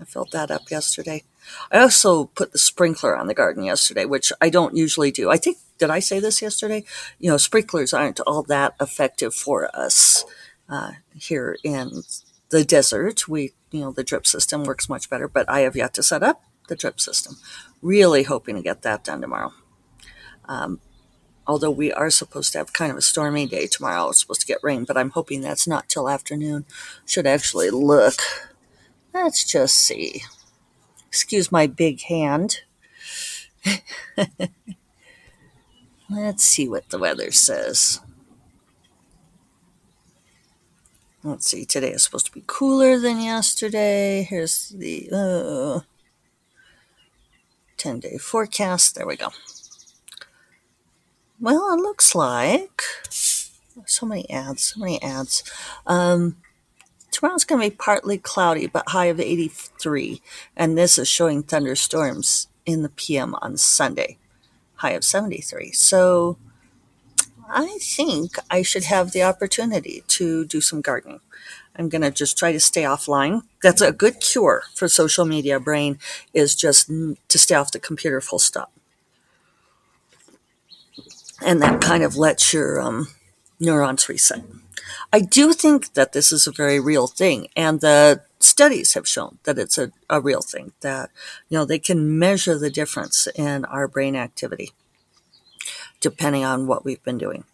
I 0.01 0.05
filled 0.05 0.33
that 0.33 0.51
up 0.51 0.71
yesterday. 0.71 1.25
I 1.73 1.79
also 1.79 2.27
put 2.27 2.53
the 2.53 2.59
sprinkler 2.59 3.17
on 3.17 3.27
the 3.27 3.35
garden 3.35 3.65
yesterday, 3.65 4.05
which 4.05 4.33
I 4.41 4.49
don't 4.51 4.77
usually 4.77 5.11
do. 5.11 5.31
I 5.31 5.37
think, 5.37 5.59
did 5.79 5.91
I 5.91 5.99
say 5.99 6.21
this 6.21 6.41
yesterday? 6.43 6.85
You 7.19 7.31
know, 7.31 7.37
sprinklers 7.37 7.93
aren't 7.93 8.21
all 8.21 8.43
that 8.45 8.75
effective 8.81 9.35
for 9.35 9.75
us 9.75 10.25
uh, 10.69 10.93
here 11.17 11.57
in 11.65 12.03
the 12.51 12.65
desert. 12.65 13.29
We, 13.29 13.53
you 13.71 13.81
know, 13.81 13.93
the 13.93 14.05
drip 14.05 14.27
system 14.27 14.65
works 14.65 14.89
much 14.89 15.11
better, 15.11 15.29
but 15.29 15.49
I 15.49 15.61
have 15.61 15.77
yet 15.77 15.95
to 15.95 16.03
set 16.03 16.23
up 16.23 16.43
the 16.69 16.77
drip 16.77 17.01
system. 17.01 17.37
Really 17.83 18.25
hoping 18.25 18.57
to 18.57 18.63
get 18.63 18.83
that 18.83 19.05
done 19.05 19.21
tomorrow. 19.21 19.53
Um, 20.45 20.81
although 21.47 21.71
we 21.71 21.93
are 21.93 22.11
supposed 22.11 22.53
to 22.53 22.59
have 22.59 22.73
kind 22.73 22.93
of 22.93 22.99
a 22.99 23.03
stormy 23.03 23.47
day 23.47 23.67
tomorrow. 23.67 24.11
It's 24.11 24.21
supposed 24.21 24.43
to 24.43 24.47
get 24.47 24.59
rain, 24.63 24.85
but 24.85 24.97
I'm 24.97 25.11
hoping 25.11 25.41
that's 25.41 25.67
not 25.67 25.89
till 25.89 26.09
afternoon. 26.09 26.67
Should 27.07 27.27
actually 27.27 27.71
look. 27.71 28.21
Let's 29.23 29.45
just 29.45 29.75
see. 29.75 30.23
Excuse 31.09 31.51
my 31.51 31.67
big 31.67 32.03
hand. 32.03 32.61
Let's 36.09 36.45
see 36.45 36.69
what 36.69 36.89
the 36.91 36.99
weather 36.99 37.33
says. 37.33 38.01
Let's 41.25 41.51
see, 41.51 41.65
today 41.65 41.91
is 41.91 42.05
supposed 42.05 42.27
to 42.27 42.33
be 42.33 42.45
cooler 42.47 42.97
than 42.97 43.21
yesterday. 43.21 44.23
Here's 44.23 44.69
the 44.69 45.11
uh, 45.13 45.81
10 47.77 47.99
day 47.99 48.19
forecast. 48.19 48.95
There 48.95 49.07
we 49.07 49.17
go. 49.17 49.31
Well, 51.41 51.75
it 51.75 51.81
looks 51.81 52.15
like 52.15 52.83
so 53.85 54.07
many 54.07 54.31
ads, 54.31 54.63
so 54.63 54.81
many 54.81 55.03
ads. 55.03 55.43
Um, 55.89 56.37
tomorrow's 57.19 57.45
going 57.45 57.61
to 57.61 57.71
be 57.71 57.77
partly 57.77 58.17
cloudy, 58.17 58.69
but 58.69 58.91
high 58.91 59.07
of 59.07 59.19
83. 59.19 60.23
And 60.57 60.79
this 60.79 60.99
is 60.99 61.09
showing 61.09 61.43
thunderstorms 61.43 62.47
in 62.65 62.83
the 62.83 62.89
PM 62.91 63.35
on 63.43 63.57
Sunday, 63.57 64.19
high 64.77 64.93
of 64.93 65.03
73. 65.03 65.73
So 65.73 66.39
I 67.51 67.79
think 67.81 68.37
I 68.51 68.63
should 68.63 68.85
have 68.85 69.11
the 69.11 69.25
opportunity 69.25 70.05
to 70.09 70.45
do 70.45 70.61
some 70.61 70.81
gardening. 70.81 71.21
I'm 71.75 71.89
going 71.89 72.03
to 72.03 72.13
just 72.13 72.39
try 72.39 72.53
to 72.53 72.61
stay 72.61 72.83
offline. 72.83 73.43
That's 73.63 73.81
a 73.81 73.93
good 73.93 74.21
cure 74.21 74.65
for 74.75 74.89
social 74.89 75.25
media 75.25 75.59
brain 75.59 75.99
is 76.33 76.55
just 76.55 76.89
to 76.89 77.39
stay 77.39 77.57
off 77.57 77.73
the 77.73 77.81
computer 77.81 78.21
full 78.21 78.39
stop. 78.39 78.71
and 81.41 81.63
that 81.63 81.81
kind 81.81 82.03
of 82.03 82.17
lets 82.17 82.53
your 82.53 82.81
um, 82.81 83.09
neurons 83.61 84.09
reset. 84.09 84.43
I 85.13 85.21
do 85.21 85.53
think 85.53 85.95
that 85.95 86.13
this 86.13 86.33
is 86.33 86.47
a 86.47 86.53
very 86.53 86.81
real 86.81 87.07
thing, 87.07 87.49
and 87.57 87.81
the 87.81 88.23
studies 88.41 88.95
have 88.95 89.09
shown 89.09 89.39
that 89.45 89.59
it's 89.59 89.79
a, 89.79 89.93
a 90.09 90.21
real 90.21 90.41
thing, 90.43 90.73
that, 90.81 91.11
you 91.49 91.59
know, 91.59 91.65
they 91.65 91.79
can 91.79 92.19
measure 92.19 92.59
the 92.59 92.71
difference 92.71 93.27
in 93.35 93.65
our 93.67 93.89
brain 93.89 94.17
activity 94.17 94.73
depending 96.01 96.45
on 96.45 96.67
what 96.67 96.85
we've 96.85 97.03
been 97.03 97.19
doing. 97.19 97.45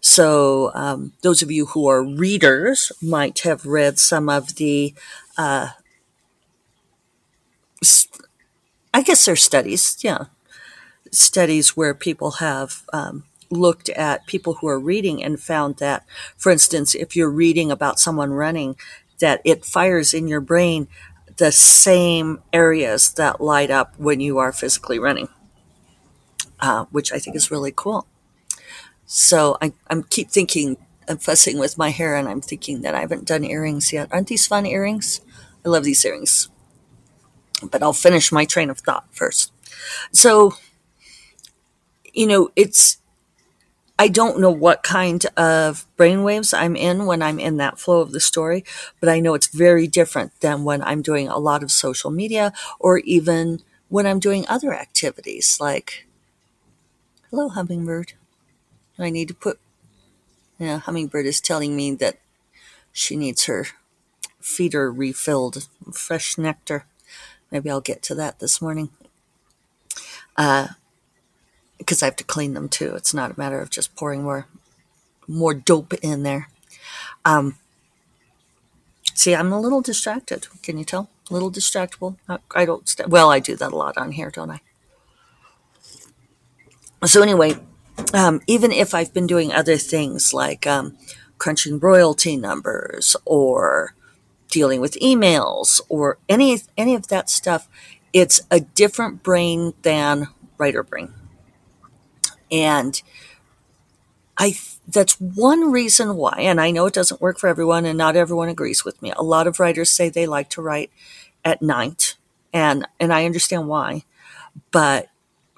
So, 0.00 0.70
um, 0.74 1.12
those 1.22 1.42
of 1.42 1.50
you 1.50 1.66
who 1.66 1.88
are 1.88 2.02
readers 2.02 2.92
might 3.00 3.40
have 3.40 3.64
read 3.64 3.98
some 3.98 4.28
of 4.28 4.56
the, 4.56 4.94
uh, 5.38 5.70
I 8.92 9.02
guess 9.02 9.24
they're 9.24 9.36
studies, 9.36 9.96
yeah, 10.02 10.26
studies 11.10 11.76
where 11.76 11.94
people 11.94 12.32
have 12.32 12.82
um, 12.92 13.24
looked 13.52 13.88
at 13.90 14.26
people 14.26 14.54
who 14.54 14.66
are 14.66 14.80
reading 14.80 15.22
and 15.22 15.38
found 15.38 15.76
that, 15.76 16.04
for 16.36 16.50
instance, 16.50 16.94
if 16.94 17.14
you're 17.14 17.30
reading 17.30 17.70
about 17.70 18.00
someone 18.00 18.32
running, 18.32 18.76
that 19.20 19.40
it 19.44 19.64
fires 19.64 20.14
in 20.14 20.26
your 20.26 20.40
brain 20.40 20.88
the 21.36 21.52
same 21.52 22.42
areas 22.52 23.12
that 23.14 23.40
light 23.40 23.70
up 23.70 23.94
when 23.98 24.20
you 24.20 24.38
are 24.38 24.52
physically 24.52 24.98
running, 24.98 25.28
uh, 26.60 26.86
which 26.90 27.12
I 27.12 27.18
think 27.18 27.36
is 27.36 27.50
really 27.50 27.72
cool. 27.74 28.06
So 29.06 29.58
I, 29.60 29.74
I'm 29.88 30.02
keep 30.04 30.30
thinking, 30.30 30.76
I'm 31.08 31.18
fussing 31.18 31.58
with 31.58 31.76
my 31.76 31.90
hair, 31.90 32.16
and 32.16 32.28
I'm 32.28 32.40
thinking 32.40 32.80
that 32.82 32.94
I 32.94 33.00
haven't 33.00 33.26
done 33.26 33.44
earrings 33.44 33.92
yet. 33.92 34.08
Aren't 34.10 34.28
these 34.28 34.46
fun 34.46 34.66
earrings? 34.66 35.20
I 35.64 35.68
love 35.68 35.84
these 35.84 36.04
earrings. 36.04 36.48
But 37.70 37.82
I'll 37.82 37.92
finish 37.92 38.32
my 38.32 38.44
train 38.44 38.70
of 38.70 38.78
thought 38.78 39.06
first. 39.12 39.52
So, 40.12 40.54
you 42.12 42.26
know, 42.26 42.50
it's 42.56 42.98
I 44.02 44.08
don't 44.08 44.40
know 44.40 44.50
what 44.50 44.82
kind 44.82 45.24
of 45.36 45.86
brainwaves 45.96 46.52
I'm 46.52 46.74
in 46.74 47.06
when 47.06 47.22
I'm 47.22 47.38
in 47.38 47.58
that 47.58 47.78
flow 47.78 48.00
of 48.00 48.10
the 48.10 48.18
story, 48.18 48.64
but 48.98 49.08
I 49.08 49.20
know 49.20 49.34
it's 49.34 49.46
very 49.46 49.86
different 49.86 50.32
than 50.40 50.64
when 50.64 50.82
I'm 50.82 51.02
doing 51.02 51.28
a 51.28 51.38
lot 51.38 51.62
of 51.62 51.70
social 51.70 52.10
media 52.10 52.52
or 52.80 52.98
even 52.98 53.60
when 53.88 54.04
I'm 54.04 54.18
doing 54.18 54.44
other 54.48 54.74
activities 54.74 55.58
like, 55.60 56.08
hello, 57.30 57.48
hummingbird. 57.48 58.14
I 58.98 59.08
need 59.08 59.28
to 59.28 59.34
put, 59.34 59.60
yeah, 60.58 60.78
hummingbird 60.78 61.26
is 61.26 61.40
telling 61.40 61.76
me 61.76 61.94
that 61.94 62.18
she 62.90 63.14
needs 63.14 63.44
her 63.44 63.66
feeder 64.40 64.90
refilled, 64.90 65.68
fresh 65.92 66.36
nectar. 66.36 66.86
Maybe 67.52 67.70
I'll 67.70 67.80
get 67.80 68.02
to 68.02 68.16
that 68.16 68.40
this 68.40 68.60
morning. 68.60 68.90
Uh, 70.36 70.70
because 71.82 72.02
I 72.02 72.06
have 72.06 72.16
to 72.16 72.24
clean 72.24 72.54
them 72.54 72.68
too. 72.68 72.94
It's 72.94 73.14
not 73.14 73.32
a 73.32 73.38
matter 73.38 73.60
of 73.60 73.70
just 73.70 73.94
pouring 73.96 74.22
more 74.22 74.46
more 75.28 75.54
dope 75.54 75.94
in 75.94 76.22
there. 76.22 76.48
Um, 77.24 77.56
see, 79.14 79.34
I'm 79.34 79.52
a 79.52 79.60
little 79.60 79.80
distracted. 79.80 80.46
Can 80.62 80.78
you 80.78 80.84
tell? 80.84 81.08
A 81.30 81.32
little 81.32 81.50
distractible. 81.50 82.16
I 82.54 82.64
don't. 82.64 82.88
St- 82.88 83.08
well, 83.08 83.30
I 83.30 83.38
do 83.38 83.56
that 83.56 83.72
a 83.72 83.76
lot 83.76 83.96
on 83.96 84.12
here, 84.12 84.30
don't 84.30 84.50
I? 84.50 84.60
So 87.04 87.22
anyway, 87.22 87.56
um, 88.14 88.40
even 88.46 88.70
if 88.72 88.94
I've 88.94 89.12
been 89.12 89.26
doing 89.26 89.52
other 89.52 89.76
things 89.76 90.32
like 90.32 90.66
um, 90.66 90.96
crunching 91.38 91.78
royalty 91.78 92.36
numbers 92.36 93.16
or 93.24 93.94
dealing 94.48 94.80
with 94.80 94.98
emails 95.00 95.80
or 95.88 96.18
any 96.28 96.60
any 96.76 96.94
of 96.94 97.08
that 97.08 97.30
stuff, 97.30 97.68
it's 98.12 98.40
a 98.50 98.60
different 98.60 99.22
brain 99.22 99.74
than 99.82 100.28
writer 100.58 100.82
brain. 100.82 101.14
And 102.52 103.02
I 104.38 104.56
that's 104.88 105.20
one 105.20 105.70
reason 105.70 106.16
why, 106.16 106.34
and 106.40 106.60
I 106.60 106.70
know 106.70 106.86
it 106.86 106.94
doesn't 106.94 107.20
work 107.20 107.38
for 107.38 107.48
everyone, 107.48 107.84
and 107.84 107.98
not 107.98 108.16
everyone 108.16 108.48
agrees 108.48 108.84
with 108.84 109.00
me. 109.02 109.12
A 109.16 109.22
lot 109.22 109.46
of 109.46 109.60
writers 109.60 109.90
say 109.90 110.08
they 110.08 110.26
like 110.26 110.48
to 110.50 110.62
write 110.62 110.90
at 111.44 111.62
night, 111.62 112.16
and 112.52 112.86
and 112.98 113.12
I 113.12 113.24
understand 113.26 113.68
why. 113.68 114.04
But 114.72 115.08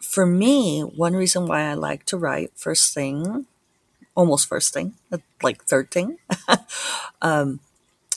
for 0.02 0.26
me, 0.26 0.82
one 0.82 1.14
reason 1.14 1.46
why 1.46 1.62
I 1.70 1.74
like 1.74 2.06
to 2.06 2.18
write 2.18 2.52
first 2.56 2.94
thing, 2.94 3.46
almost 4.16 4.48
first 4.48 4.74
thing, 4.74 4.94
like 5.42 5.64
third 5.64 5.90
thing, 5.90 6.18
um, 7.22 7.60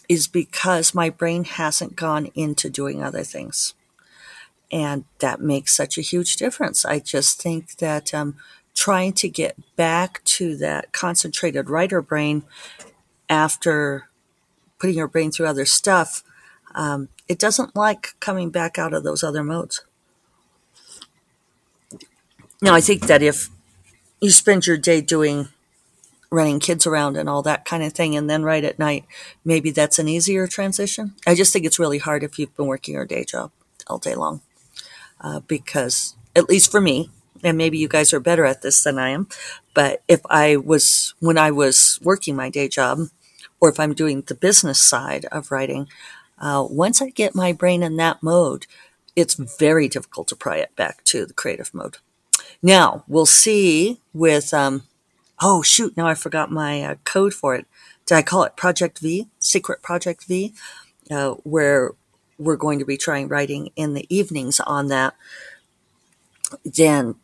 is 0.09 0.27
because 0.27 0.95
my 0.95 1.09
brain 1.09 1.45
hasn't 1.45 1.95
gone 1.95 2.27
into 2.35 2.69
doing 2.69 3.03
other 3.03 3.23
things. 3.23 3.75
And 4.71 5.05
that 5.19 5.39
makes 5.39 5.75
such 5.75 5.97
a 5.97 6.01
huge 6.01 6.35
difference. 6.35 6.83
I 6.83 6.99
just 6.99 7.41
think 7.41 7.77
that 7.77 8.13
um, 8.13 8.35
trying 8.77 9.11
to 9.11 9.27
get 9.27 9.57
back 9.75 10.23
to 10.23 10.55
that 10.55 10.93
concentrated 10.93 11.67
writer 11.67 11.99
brain 11.99 12.43
after 13.27 14.07
putting 14.77 14.95
your 14.95 15.07
brain 15.07 15.31
through 15.31 15.47
other 15.47 15.65
stuff, 15.65 16.23
um, 16.75 17.09
it 17.27 17.39
doesn't 17.39 17.75
like 17.75 18.13
coming 18.19 18.51
back 18.51 18.77
out 18.77 18.93
of 18.93 19.03
those 19.03 19.23
other 19.23 19.43
modes. 19.43 19.83
Now, 22.61 22.75
I 22.75 22.81
think 22.81 23.07
that 23.07 23.23
if 23.23 23.49
you 24.21 24.29
spend 24.29 24.67
your 24.67 24.77
day 24.77 25.01
doing 25.01 25.47
running 26.29 26.59
kids 26.59 26.85
around 26.85 27.17
and 27.17 27.27
all 27.27 27.41
that 27.41 27.65
kind 27.65 27.81
of 27.81 27.93
thing, 27.93 28.15
and 28.15 28.29
then 28.29 28.43
right 28.43 28.63
at 28.63 28.77
night, 28.77 29.05
maybe 29.43 29.71
that's 29.71 29.97
an 29.97 30.07
easier 30.07 30.45
transition. 30.45 31.15
I 31.25 31.33
just 31.33 31.51
think 31.51 31.65
it's 31.65 31.79
really 31.79 31.97
hard 31.97 32.21
if 32.21 32.37
you've 32.37 32.55
been 32.55 32.67
working 32.67 32.93
your 32.93 33.05
day 33.05 33.23
job 33.23 33.51
all 33.87 33.97
day 33.97 34.13
long, 34.13 34.41
uh, 35.19 35.39
because 35.47 36.15
at 36.35 36.47
least 36.47 36.69
for 36.69 36.79
me, 36.81 37.09
and 37.43 37.57
maybe 37.57 37.77
you 37.77 37.87
guys 37.87 38.13
are 38.13 38.19
better 38.19 38.45
at 38.45 38.61
this 38.61 38.83
than 38.83 38.97
I 38.99 39.09
am, 39.09 39.27
but 39.73 40.03
if 40.07 40.21
I 40.29 40.55
was, 40.55 41.13
when 41.19 41.37
I 41.37 41.51
was 41.51 41.99
working 42.03 42.35
my 42.35 42.49
day 42.49 42.67
job, 42.67 42.99
or 43.59 43.69
if 43.69 43.79
I'm 43.79 43.93
doing 43.93 44.21
the 44.21 44.35
business 44.35 44.79
side 44.79 45.25
of 45.31 45.51
writing, 45.51 45.87
uh, 46.39 46.65
once 46.69 47.01
I 47.01 47.09
get 47.09 47.35
my 47.35 47.51
brain 47.53 47.81
in 47.81 47.97
that 47.97 48.21
mode, 48.21 48.67
it's 49.15 49.33
very 49.33 49.87
difficult 49.87 50.27
to 50.27 50.35
pry 50.35 50.57
it 50.57 50.75
back 50.75 51.03
to 51.05 51.25
the 51.25 51.33
creative 51.33 51.73
mode. 51.73 51.97
Now, 52.61 53.03
we'll 53.07 53.25
see 53.25 53.99
with, 54.13 54.53
um, 54.53 54.83
oh 55.41 55.63
shoot, 55.63 55.97
now 55.97 56.07
I 56.07 56.13
forgot 56.13 56.51
my 56.51 56.83
uh, 56.83 56.95
code 57.03 57.33
for 57.33 57.55
it. 57.55 57.65
Did 58.05 58.15
I 58.15 58.21
call 58.21 58.43
it 58.43 58.55
Project 58.55 58.99
V, 58.99 59.27
Secret 59.39 59.81
Project 59.81 60.25
V, 60.25 60.53
uh, 61.09 61.31
where 61.43 61.93
we're 62.37 62.55
going 62.55 62.79
to 62.79 62.85
be 62.85 62.97
trying 62.97 63.27
writing 63.27 63.71
in 63.75 63.93
the 63.93 64.05
evenings 64.15 64.59
on 64.59 64.87
that. 64.87 65.15
Then 66.63 67.15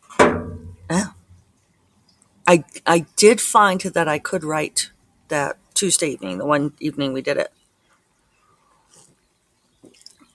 I 2.47 2.63
I 2.85 3.05
did 3.15 3.41
find 3.41 3.81
that 3.81 4.07
I 4.07 4.19
could 4.19 4.43
write 4.43 4.91
that 5.29 5.57
Tuesday 5.73 6.09
evening, 6.09 6.37
the 6.37 6.45
one 6.45 6.73
evening 6.79 7.13
we 7.13 7.21
did 7.21 7.37
it. 7.37 7.51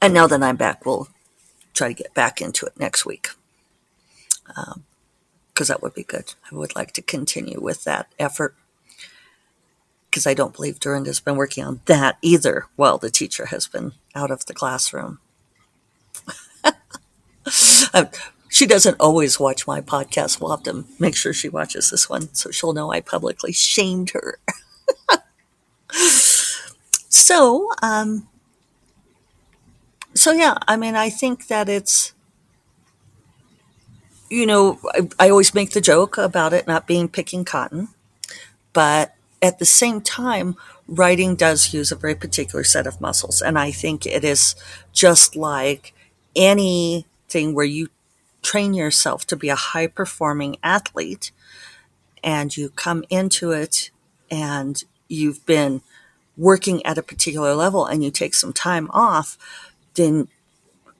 And 0.01 0.15
now 0.15 0.27
that 0.27 0.43
I'm 0.43 0.57
back, 0.57 0.87
we'll 0.87 1.09
try 1.75 1.89
to 1.89 1.95
get 1.95 2.15
back 2.15 2.41
into 2.41 2.67
it 2.67 2.79
next 2.79 3.05
week. 3.05 3.29
Because 4.47 4.77
um, 4.77 5.75
that 5.75 5.83
would 5.83 5.95
be 5.95 6.05
good. 6.05 6.35
I 6.51 6.55
would 6.55 6.75
like 6.75 6.93
to 6.93 7.03
continue 7.03 7.61
with 7.61 7.85
that 7.85 8.13
effort. 8.19 8.55
Because 10.09 10.27
I 10.27 10.35
don't 10.35 10.55
believe 10.55 10.81
Dorinda's 10.81 11.21
been 11.21 11.37
working 11.37 11.65
on 11.65 11.81
that 11.87 12.17
either 12.23 12.67
while 12.77 12.97
the 12.97 13.11
teacher 13.11 13.47
has 13.47 13.67
been 13.69 13.93
out 14.15 14.31
of 14.31 14.47
the 14.47 14.55
classroom. 14.55 15.19
She 18.49 18.67
doesn't 18.67 18.97
always 18.99 19.39
watch 19.39 19.67
my 19.67 19.81
podcast. 19.81 20.41
We'll 20.41 20.51
have 20.51 20.63
to 20.65 20.85
make 20.99 21.15
sure 21.17 21.33
she 21.33 21.49
watches 21.49 21.91
this 21.91 22.09
one 22.09 22.33
so 22.35 22.51
she'll 22.51 22.73
know 22.73 22.91
I 22.91 23.01
publicly 23.01 23.53
shamed 23.53 24.11
her. 24.11 24.39
so, 27.09 27.71
um, 27.83 28.29
so 30.15 30.33
yeah, 30.33 30.57
I 30.67 30.77
mean, 30.77 30.97
I 30.97 31.11
think 31.11 31.49
that 31.49 31.69
it's, 31.69 32.15
you 34.31 34.47
know, 34.47 34.79
I, 34.95 35.09
I 35.19 35.31
always 35.31 35.55
make 35.55 35.73
the 35.73 35.81
joke 35.81 36.19
about 36.19 36.53
it 36.53 36.67
not 36.67 36.87
being 36.87 37.09
picking 37.09 37.45
cotton, 37.45 37.89
but 38.73 39.15
at 39.43 39.59
the 39.59 39.65
same 39.65 40.01
time, 40.01 40.57
writing 40.87 41.37
does 41.37 41.73
use 41.73 41.93
a 41.93 41.97
very 41.97 42.15
particular 42.15 42.65
set 42.65 42.87
of 42.87 43.01
muscles. 43.01 43.41
And 43.41 43.59
I 43.59 43.71
think 43.71 44.07
it 44.07 44.25
is 44.25 44.55
just 44.93 45.37
like 45.37 45.95
anything 46.35 47.55
where 47.55 47.65
you 47.65 47.89
train 48.43 48.75
yourself 48.75 49.27
to 49.27 49.37
be 49.37 49.49
a 49.49 49.55
high 49.55 49.87
performing 49.87 50.57
athlete 50.63 51.33
and 52.23 52.57
you 52.57 52.71
come 52.71 53.05
into 53.11 53.51
it 53.51 53.91
and 54.31 54.85
you've 55.09 55.45
been 55.47 55.83
working 56.37 56.85
at 56.87 56.99
a 56.99 57.03
particular 57.03 57.55
level 57.55 57.85
and 57.85 58.05
you 58.05 58.11
take 58.11 58.35
some 58.35 58.53
time 58.53 58.89
off, 58.93 59.37
then 59.95 60.29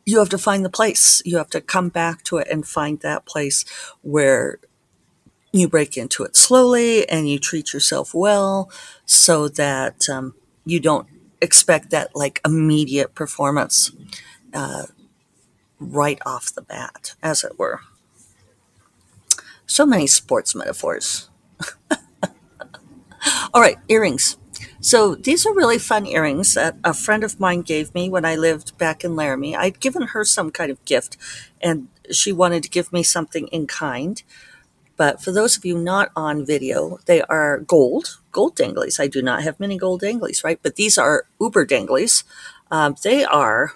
you 0.05 0.19
have 0.19 0.29
to 0.31 0.39
find 0.39 0.65
the 0.65 0.71
place. 0.71 1.23
You 1.25 1.37
have 1.37 1.51
to 1.51 1.61
come 1.61 1.91
back 1.91 2.25
to 2.25 2.39
it 2.39 2.49
and 2.51 2.67
find 2.67 3.01
that 3.01 3.27
place 3.27 3.65
where 4.03 4.59
you 5.53 5.69
break 5.69 5.97
into 5.97 6.25
it 6.25 6.37
slowly 6.37 7.09
and 7.09 7.29
you 7.29 7.39
treat 7.39 7.73
yourself 7.73 8.15
well 8.15 8.71
so 9.07 9.49
that 9.49 10.09
um, 10.09 10.35
you 10.65 10.81
don't 10.81 11.07
expect 11.41 11.91
that 11.91 12.15
like 12.15 12.41
immediate 12.45 13.15
performance. 13.15 13.93
Uh, 14.53 14.87
right 15.79 16.19
off 16.25 16.55
the 16.55 16.63
bat, 16.63 17.15
as 17.23 17.45
it 17.45 17.59
were. 17.59 17.81
So 19.67 19.85
many 19.85 20.07
sports 20.07 20.55
metaphors. 20.55 21.29
All 23.55 23.61
right, 23.61 23.77
earrings. 23.89 24.37
So 24.81 25.15
these 25.15 25.45
are 25.45 25.55
really 25.55 25.79
fun 25.79 26.07
earrings 26.07 26.55
that 26.55 26.77
a 26.85 26.95
friend 26.95 27.25
of 27.25 27.41
mine 27.41 27.63
gave 27.63 27.95
me 27.95 28.09
when 28.09 28.25
I 28.25 28.37
lived 28.37 28.79
back 28.79 29.05
in 29.05 29.17
Laramie. 29.17 29.57
I'd 29.57 29.81
given 29.81 30.03
her 30.03 30.25
some 30.25 30.51
kind 30.51 30.71
of 30.71 30.85
gift 30.85 31.17
and 31.61 31.89
she 32.11 32.33
wanted 32.33 32.63
to 32.63 32.71
give 32.71 32.93
me 32.93 33.03
something 33.03 33.49
in 33.49 33.67
kind. 33.67 34.23
But 34.97 35.23
for 35.23 35.31
those 35.33 35.57
of 35.57 35.65
you 35.65 35.79
not 35.79 36.11
on 36.17 36.47
video, 36.47 36.99
they 37.07 37.23
are 37.23 37.61
gold, 37.61 38.19
gold 38.33 38.57
danglies. 38.57 38.99
I 38.99 39.07
do 39.07 39.23
not 39.23 39.43
have 39.43 39.61
many 39.61 39.79
gold 39.79 40.03
danglies, 40.03 40.43
right? 40.43 40.59
But 40.63 40.77
these 40.77 40.99
are 40.99 41.27
uber 41.41 41.67
danglies. 41.67 42.25
Um, 42.71 42.97
they 43.03 43.25
are 43.25 43.75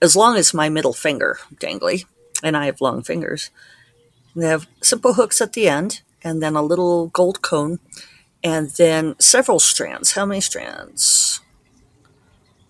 as 0.00 0.16
long 0.16 0.36
as 0.36 0.54
my 0.54 0.68
middle 0.68 0.92
finger 0.92 1.38
dangly, 1.56 2.04
and 2.42 2.56
I 2.56 2.66
have 2.66 2.80
long 2.80 3.02
fingers. 3.02 3.50
They 4.36 4.48
have 4.48 4.66
simple 4.82 5.14
hooks 5.14 5.40
at 5.40 5.52
the 5.52 5.68
end, 5.68 6.02
and 6.22 6.42
then 6.42 6.56
a 6.56 6.62
little 6.62 7.08
gold 7.08 7.42
cone, 7.42 7.78
and 8.42 8.70
then 8.70 9.14
several 9.18 9.60
strands. 9.60 10.12
How 10.12 10.26
many 10.26 10.40
strands? 10.40 11.40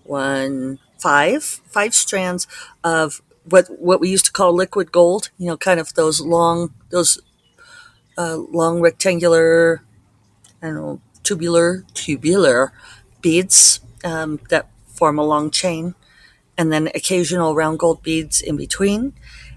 One, 0.05 0.79
five, 0.99 1.43
five 1.45 1.95
strands 1.95 2.47
of 2.83 3.23
what 3.49 3.67
what 3.79 4.01
we 4.01 4.11
used 4.11 4.27
to 4.27 4.33
call 4.33 4.53
liquid 4.53 4.93
gold. 4.93 5.31
You 5.39 5.47
know, 5.47 5.57
kind 5.57 5.81
of 5.81 5.95
those 5.95 6.21
long, 6.21 6.75
those 6.91 7.21
uh, 8.19 8.37
long 8.37 8.81
rectangular, 8.81 9.83
I 10.63 10.67
don't 10.67 10.75
know, 10.75 11.01
tubular, 11.23 11.85
tubular 11.95 12.73
beads 13.21 13.81
um, 14.05 14.41
that 14.51 14.69
form 14.87 15.19
a 15.19 15.25
long 15.25 15.51
chain, 15.51 15.95
and 16.57 16.73
then 16.73 16.89
occasional 16.95 17.55
round 17.55 17.79
gold 17.79 18.03
beads 18.03 18.41
in 18.41 18.57
between. 18.57 19.13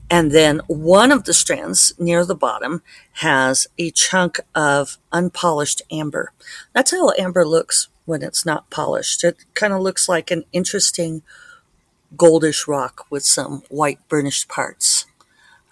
And 0.09 0.31
then 0.31 0.61
one 0.67 1.11
of 1.11 1.25
the 1.25 1.33
strands 1.33 1.93
near 1.99 2.23
the 2.25 2.35
bottom 2.35 2.81
has 3.13 3.67
a 3.77 3.91
chunk 3.91 4.39
of 4.55 4.97
unpolished 5.11 5.81
amber. 5.91 6.31
That's 6.73 6.91
how 6.91 7.11
amber 7.17 7.45
looks 7.45 7.89
when 8.05 8.21
it's 8.21 8.45
not 8.45 8.69
polished. 8.69 9.23
It 9.23 9.43
kind 9.53 9.73
of 9.73 9.81
looks 9.81 10.07
like 10.07 10.31
an 10.31 10.45
interesting 10.53 11.23
goldish 12.15 12.67
rock 12.67 13.05
with 13.09 13.23
some 13.23 13.63
white 13.69 13.99
burnished 14.07 14.47
parts. 14.47 15.05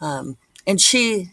Um, 0.01 0.37
and 0.67 0.81
she 0.81 1.31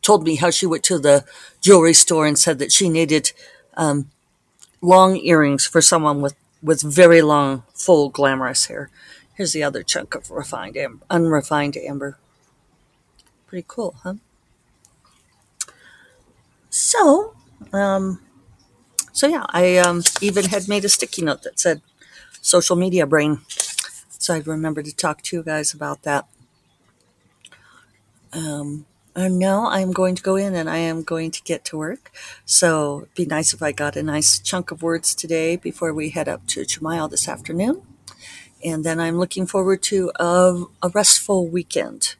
told 0.00 0.24
me 0.24 0.36
how 0.36 0.50
she 0.50 0.64
went 0.64 0.84
to 0.84 0.98
the 0.98 1.24
jewelry 1.60 1.92
store 1.92 2.26
and 2.26 2.38
said 2.38 2.58
that 2.60 2.72
she 2.72 2.88
needed 2.88 3.32
um, 3.76 4.10
long 4.80 5.16
earrings 5.18 5.66
for 5.66 5.82
someone 5.82 6.22
with, 6.22 6.34
with 6.62 6.80
very 6.80 7.20
long, 7.20 7.64
full, 7.74 8.08
glamorous 8.08 8.66
hair. 8.66 8.90
Here's 9.38 9.52
the 9.52 9.62
other 9.62 9.84
chunk 9.84 10.16
of 10.16 10.32
refined 10.32 10.76
amber, 10.76 11.04
unrefined 11.08 11.76
amber. 11.76 12.18
Pretty 13.46 13.64
cool, 13.68 13.94
huh? 14.02 14.14
So, 16.70 17.36
um, 17.72 18.20
so 19.12 19.28
yeah, 19.28 19.46
I 19.50 19.76
um, 19.76 20.02
even 20.20 20.46
had 20.46 20.66
made 20.66 20.84
a 20.84 20.88
sticky 20.88 21.22
note 21.22 21.44
that 21.44 21.60
said 21.60 21.82
social 22.42 22.74
media 22.74 23.06
brain. 23.06 23.42
So 24.18 24.34
I'd 24.34 24.48
remember 24.48 24.82
to 24.82 24.92
talk 24.92 25.22
to 25.22 25.36
you 25.36 25.44
guys 25.44 25.72
about 25.72 26.02
that. 26.02 26.26
Um, 28.32 28.86
and 29.14 29.38
now 29.38 29.68
I'm 29.68 29.92
going 29.92 30.16
to 30.16 30.22
go 30.22 30.34
in 30.34 30.56
and 30.56 30.68
I 30.68 30.78
am 30.78 31.04
going 31.04 31.30
to 31.30 31.42
get 31.44 31.64
to 31.66 31.78
work. 31.78 32.10
So 32.44 33.02
it'd 33.02 33.14
be 33.14 33.24
nice 33.24 33.54
if 33.54 33.62
I 33.62 33.70
got 33.70 33.94
a 33.94 34.02
nice 34.02 34.40
chunk 34.40 34.72
of 34.72 34.82
words 34.82 35.14
today 35.14 35.54
before 35.54 35.94
we 35.94 36.10
head 36.10 36.28
up 36.28 36.44
to 36.48 36.62
Chimayo 36.62 37.08
this 37.08 37.28
afternoon. 37.28 37.82
And 38.64 38.84
then 38.84 38.98
I'm 39.00 39.18
looking 39.18 39.46
forward 39.46 39.82
to 39.84 40.10
a, 40.18 40.64
a 40.82 40.88
restful 40.88 41.46
weekend. 41.46 42.16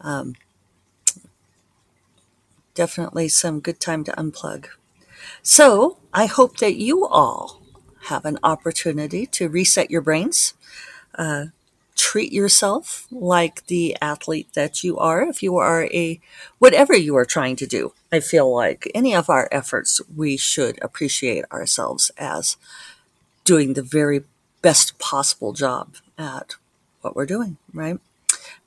Um, 0.00 0.34
definitely 2.74 3.28
some 3.28 3.60
good 3.60 3.80
time 3.80 4.04
to 4.04 4.12
unplug. 4.12 4.66
So 5.42 5.98
I 6.12 6.26
hope 6.26 6.58
that 6.58 6.76
you 6.76 7.06
all 7.06 7.60
have 8.04 8.24
an 8.24 8.38
opportunity 8.42 9.26
to 9.26 9.48
reset 9.48 9.90
your 9.90 10.00
brains. 10.00 10.54
Uh, 11.14 11.46
treat 11.96 12.32
yourself 12.32 13.08
like 13.10 13.66
the 13.66 13.96
athlete 14.00 14.48
that 14.54 14.84
you 14.84 14.96
are. 14.98 15.22
If 15.22 15.42
you 15.42 15.56
are 15.56 15.84
a, 15.86 16.20
whatever 16.58 16.96
you 16.96 17.16
are 17.16 17.24
trying 17.24 17.56
to 17.56 17.66
do, 17.66 17.92
I 18.12 18.20
feel 18.20 18.54
like 18.54 18.90
any 18.94 19.14
of 19.14 19.28
our 19.28 19.48
efforts, 19.50 20.00
we 20.14 20.36
should 20.36 20.78
appreciate 20.80 21.44
ourselves 21.50 22.10
as 22.16 22.56
doing 23.44 23.74
the 23.74 23.82
very 23.82 24.22
best 24.62 24.98
possible 24.98 25.52
job 25.52 25.96
at 26.16 26.56
what 27.00 27.14
we're 27.14 27.26
doing, 27.26 27.56
right? 27.72 27.98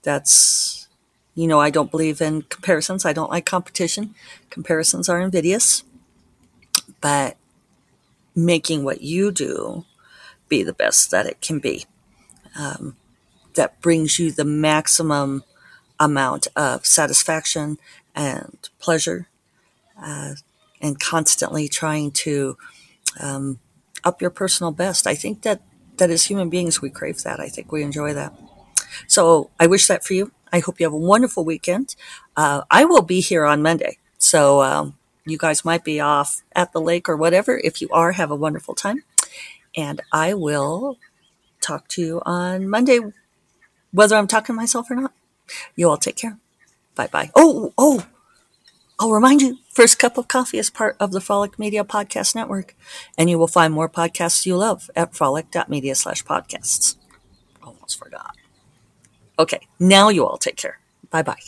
That's, 0.03 0.87
you 1.35 1.47
know, 1.47 1.59
I 1.59 1.69
don't 1.69 1.91
believe 1.91 2.21
in 2.21 2.43
comparisons. 2.43 3.05
I 3.05 3.13
don't 3.13 3.29
like 3.29 3.45
competition. 3.45 4.15
Comparisons 4.49 5.09
are 5.09 5.19
invidious. 5.19 5.83
But 7.01 7.37
making 8.35 8.83
what 8.83 9.01
you 9.01 9.31
do 9.31 9.85
be 10.47 10.63
the 10.63 10.73
best 10.73 11.11
that 11.11 11.25
it 11.25 11.41
can 11.41 11.59
be. 11.59 11.85
Um, 12.57 12.97
that 13.55 13.79
brings 13.81 14.19
you 14.19 14.31
the 14.31 14.45
maximum 14.45 15.43
amount 15.99 16.47
of 16.55 16.85
satisfaction 16.85 17.77
and 18.15 18.57
pleasure, 18.79 19.27
uh, 20.01 20.33
and 20.81 20.99
constantly 20.99 21.67
trying 21.67 22.11
to 22.11 22.57
um, 23.19 23.59
up 24.03 24.21
your 24.21 24.29
personal 24.29 24.71
best. 24.71 25.05
I 25.05 25.15
think 25.15 25.43
that 25.43 25.61
that 26.01 26.09
as 26.09 26.25
human 26.25 26.49
beings 26.49 26.81
we 26.81 26.89
crave 26.89 27.21
that. 27.21 27.39
I 27.39 27.47
think 27.47 27.71
we 27.71 27.83
enjoy 27.83 28.13
that. 28.13 28.33
So 29.07 29.51
I 29.59 29.67
wish 29.67 29.87
that 29.87 30.03
for 30.03 30.13
you. 30.13 30.31
I 30.51 30.59
hope 30.59 30.79
you 30.79 30.85
have 30.87 30.93
a 30.93 30.97
wonderful 30.97 31.45
weekend. 31.45 31.95
Uh, 32.35 32.63
I 32.71 32.85
will 32.85 33.03
be 33.03 33.21
here 33.21 33.45
on 33.45 33.61
Monday, 33.61 33.99
so 34.17 34.61
um, 34.63 34.97
you 35.25 35.37
guys 35.37 35.63
might 35.63 35.83
be 35.83 35.99
off 36.01 36.41
at 36.55 36.73
the 36.73 36.81
lake 36.81 37.07
or 37.07 37.15
whatever. 37.15 37.61
If 37.63 37.81
you 37.81 37.87
are, 37.91 38.13
have 38.13 38.31
a 38.31 38.35
wonderful 38.35 38.73
time, 38.73 39.03
and 39.77 40.01
I 40.11 40.33
will 40.33 40.97
talk 41.61 41.87
to 41.89 42.01
you 42.01 42.21
on 42.25 42.67
Monday, 42.67 42.99
whether 43.91 44.15
I'm 44.17 44.27
talking 44.27 44.55
to 44.55 44.61
myself 44.61 44.89
or 44.89 44.95
not. 44.95 45.13
You 45.75 45.89
all 45.89 45.97
take 45.97 46.17
care. 46.17 46.37
Bye 46.95 47.07
bye. 47.07 47.31
Oh, 47.35 47.73
oh, 47.77 48.05
I'll 49.01 49.09
remind 49.09 49.41
you 49.41 49.57
First 49.73 49.97
Cup 49.97 50.19
of 50.19 50.27
Coffee 50.27 50.59
is 50.59 50.69
part 50.69 50.95
of 50.99 51.11
the 51.11 51.19
Frolic 51.19 51.57
Media 51.57 51.83
Podcast 51.83 52.35
Network, 52.35 52.75
and 53.17 53.31
you 53.31 53.39
will 53.39 53.47
find 53.47 53.73
more 53.73 53.89
podcasts 53.89 54.45
you 54.45 54.55
love 54.55 54.91
at 54.95 55.15
frolic.media 55.15 55.95
slash 55.95 56.23
podcasts. 56.23 56.97
Almost 57.63 57.97
forgot. 57.97 58.35
Okay, 59.39 59.61
now 59.79 60.09
you 60.09 60.23
all 60.23 60.37
take 60.37 60.55
care. 60.55 60.77
Bye 61.09 61.23
bye. 61.23 61.39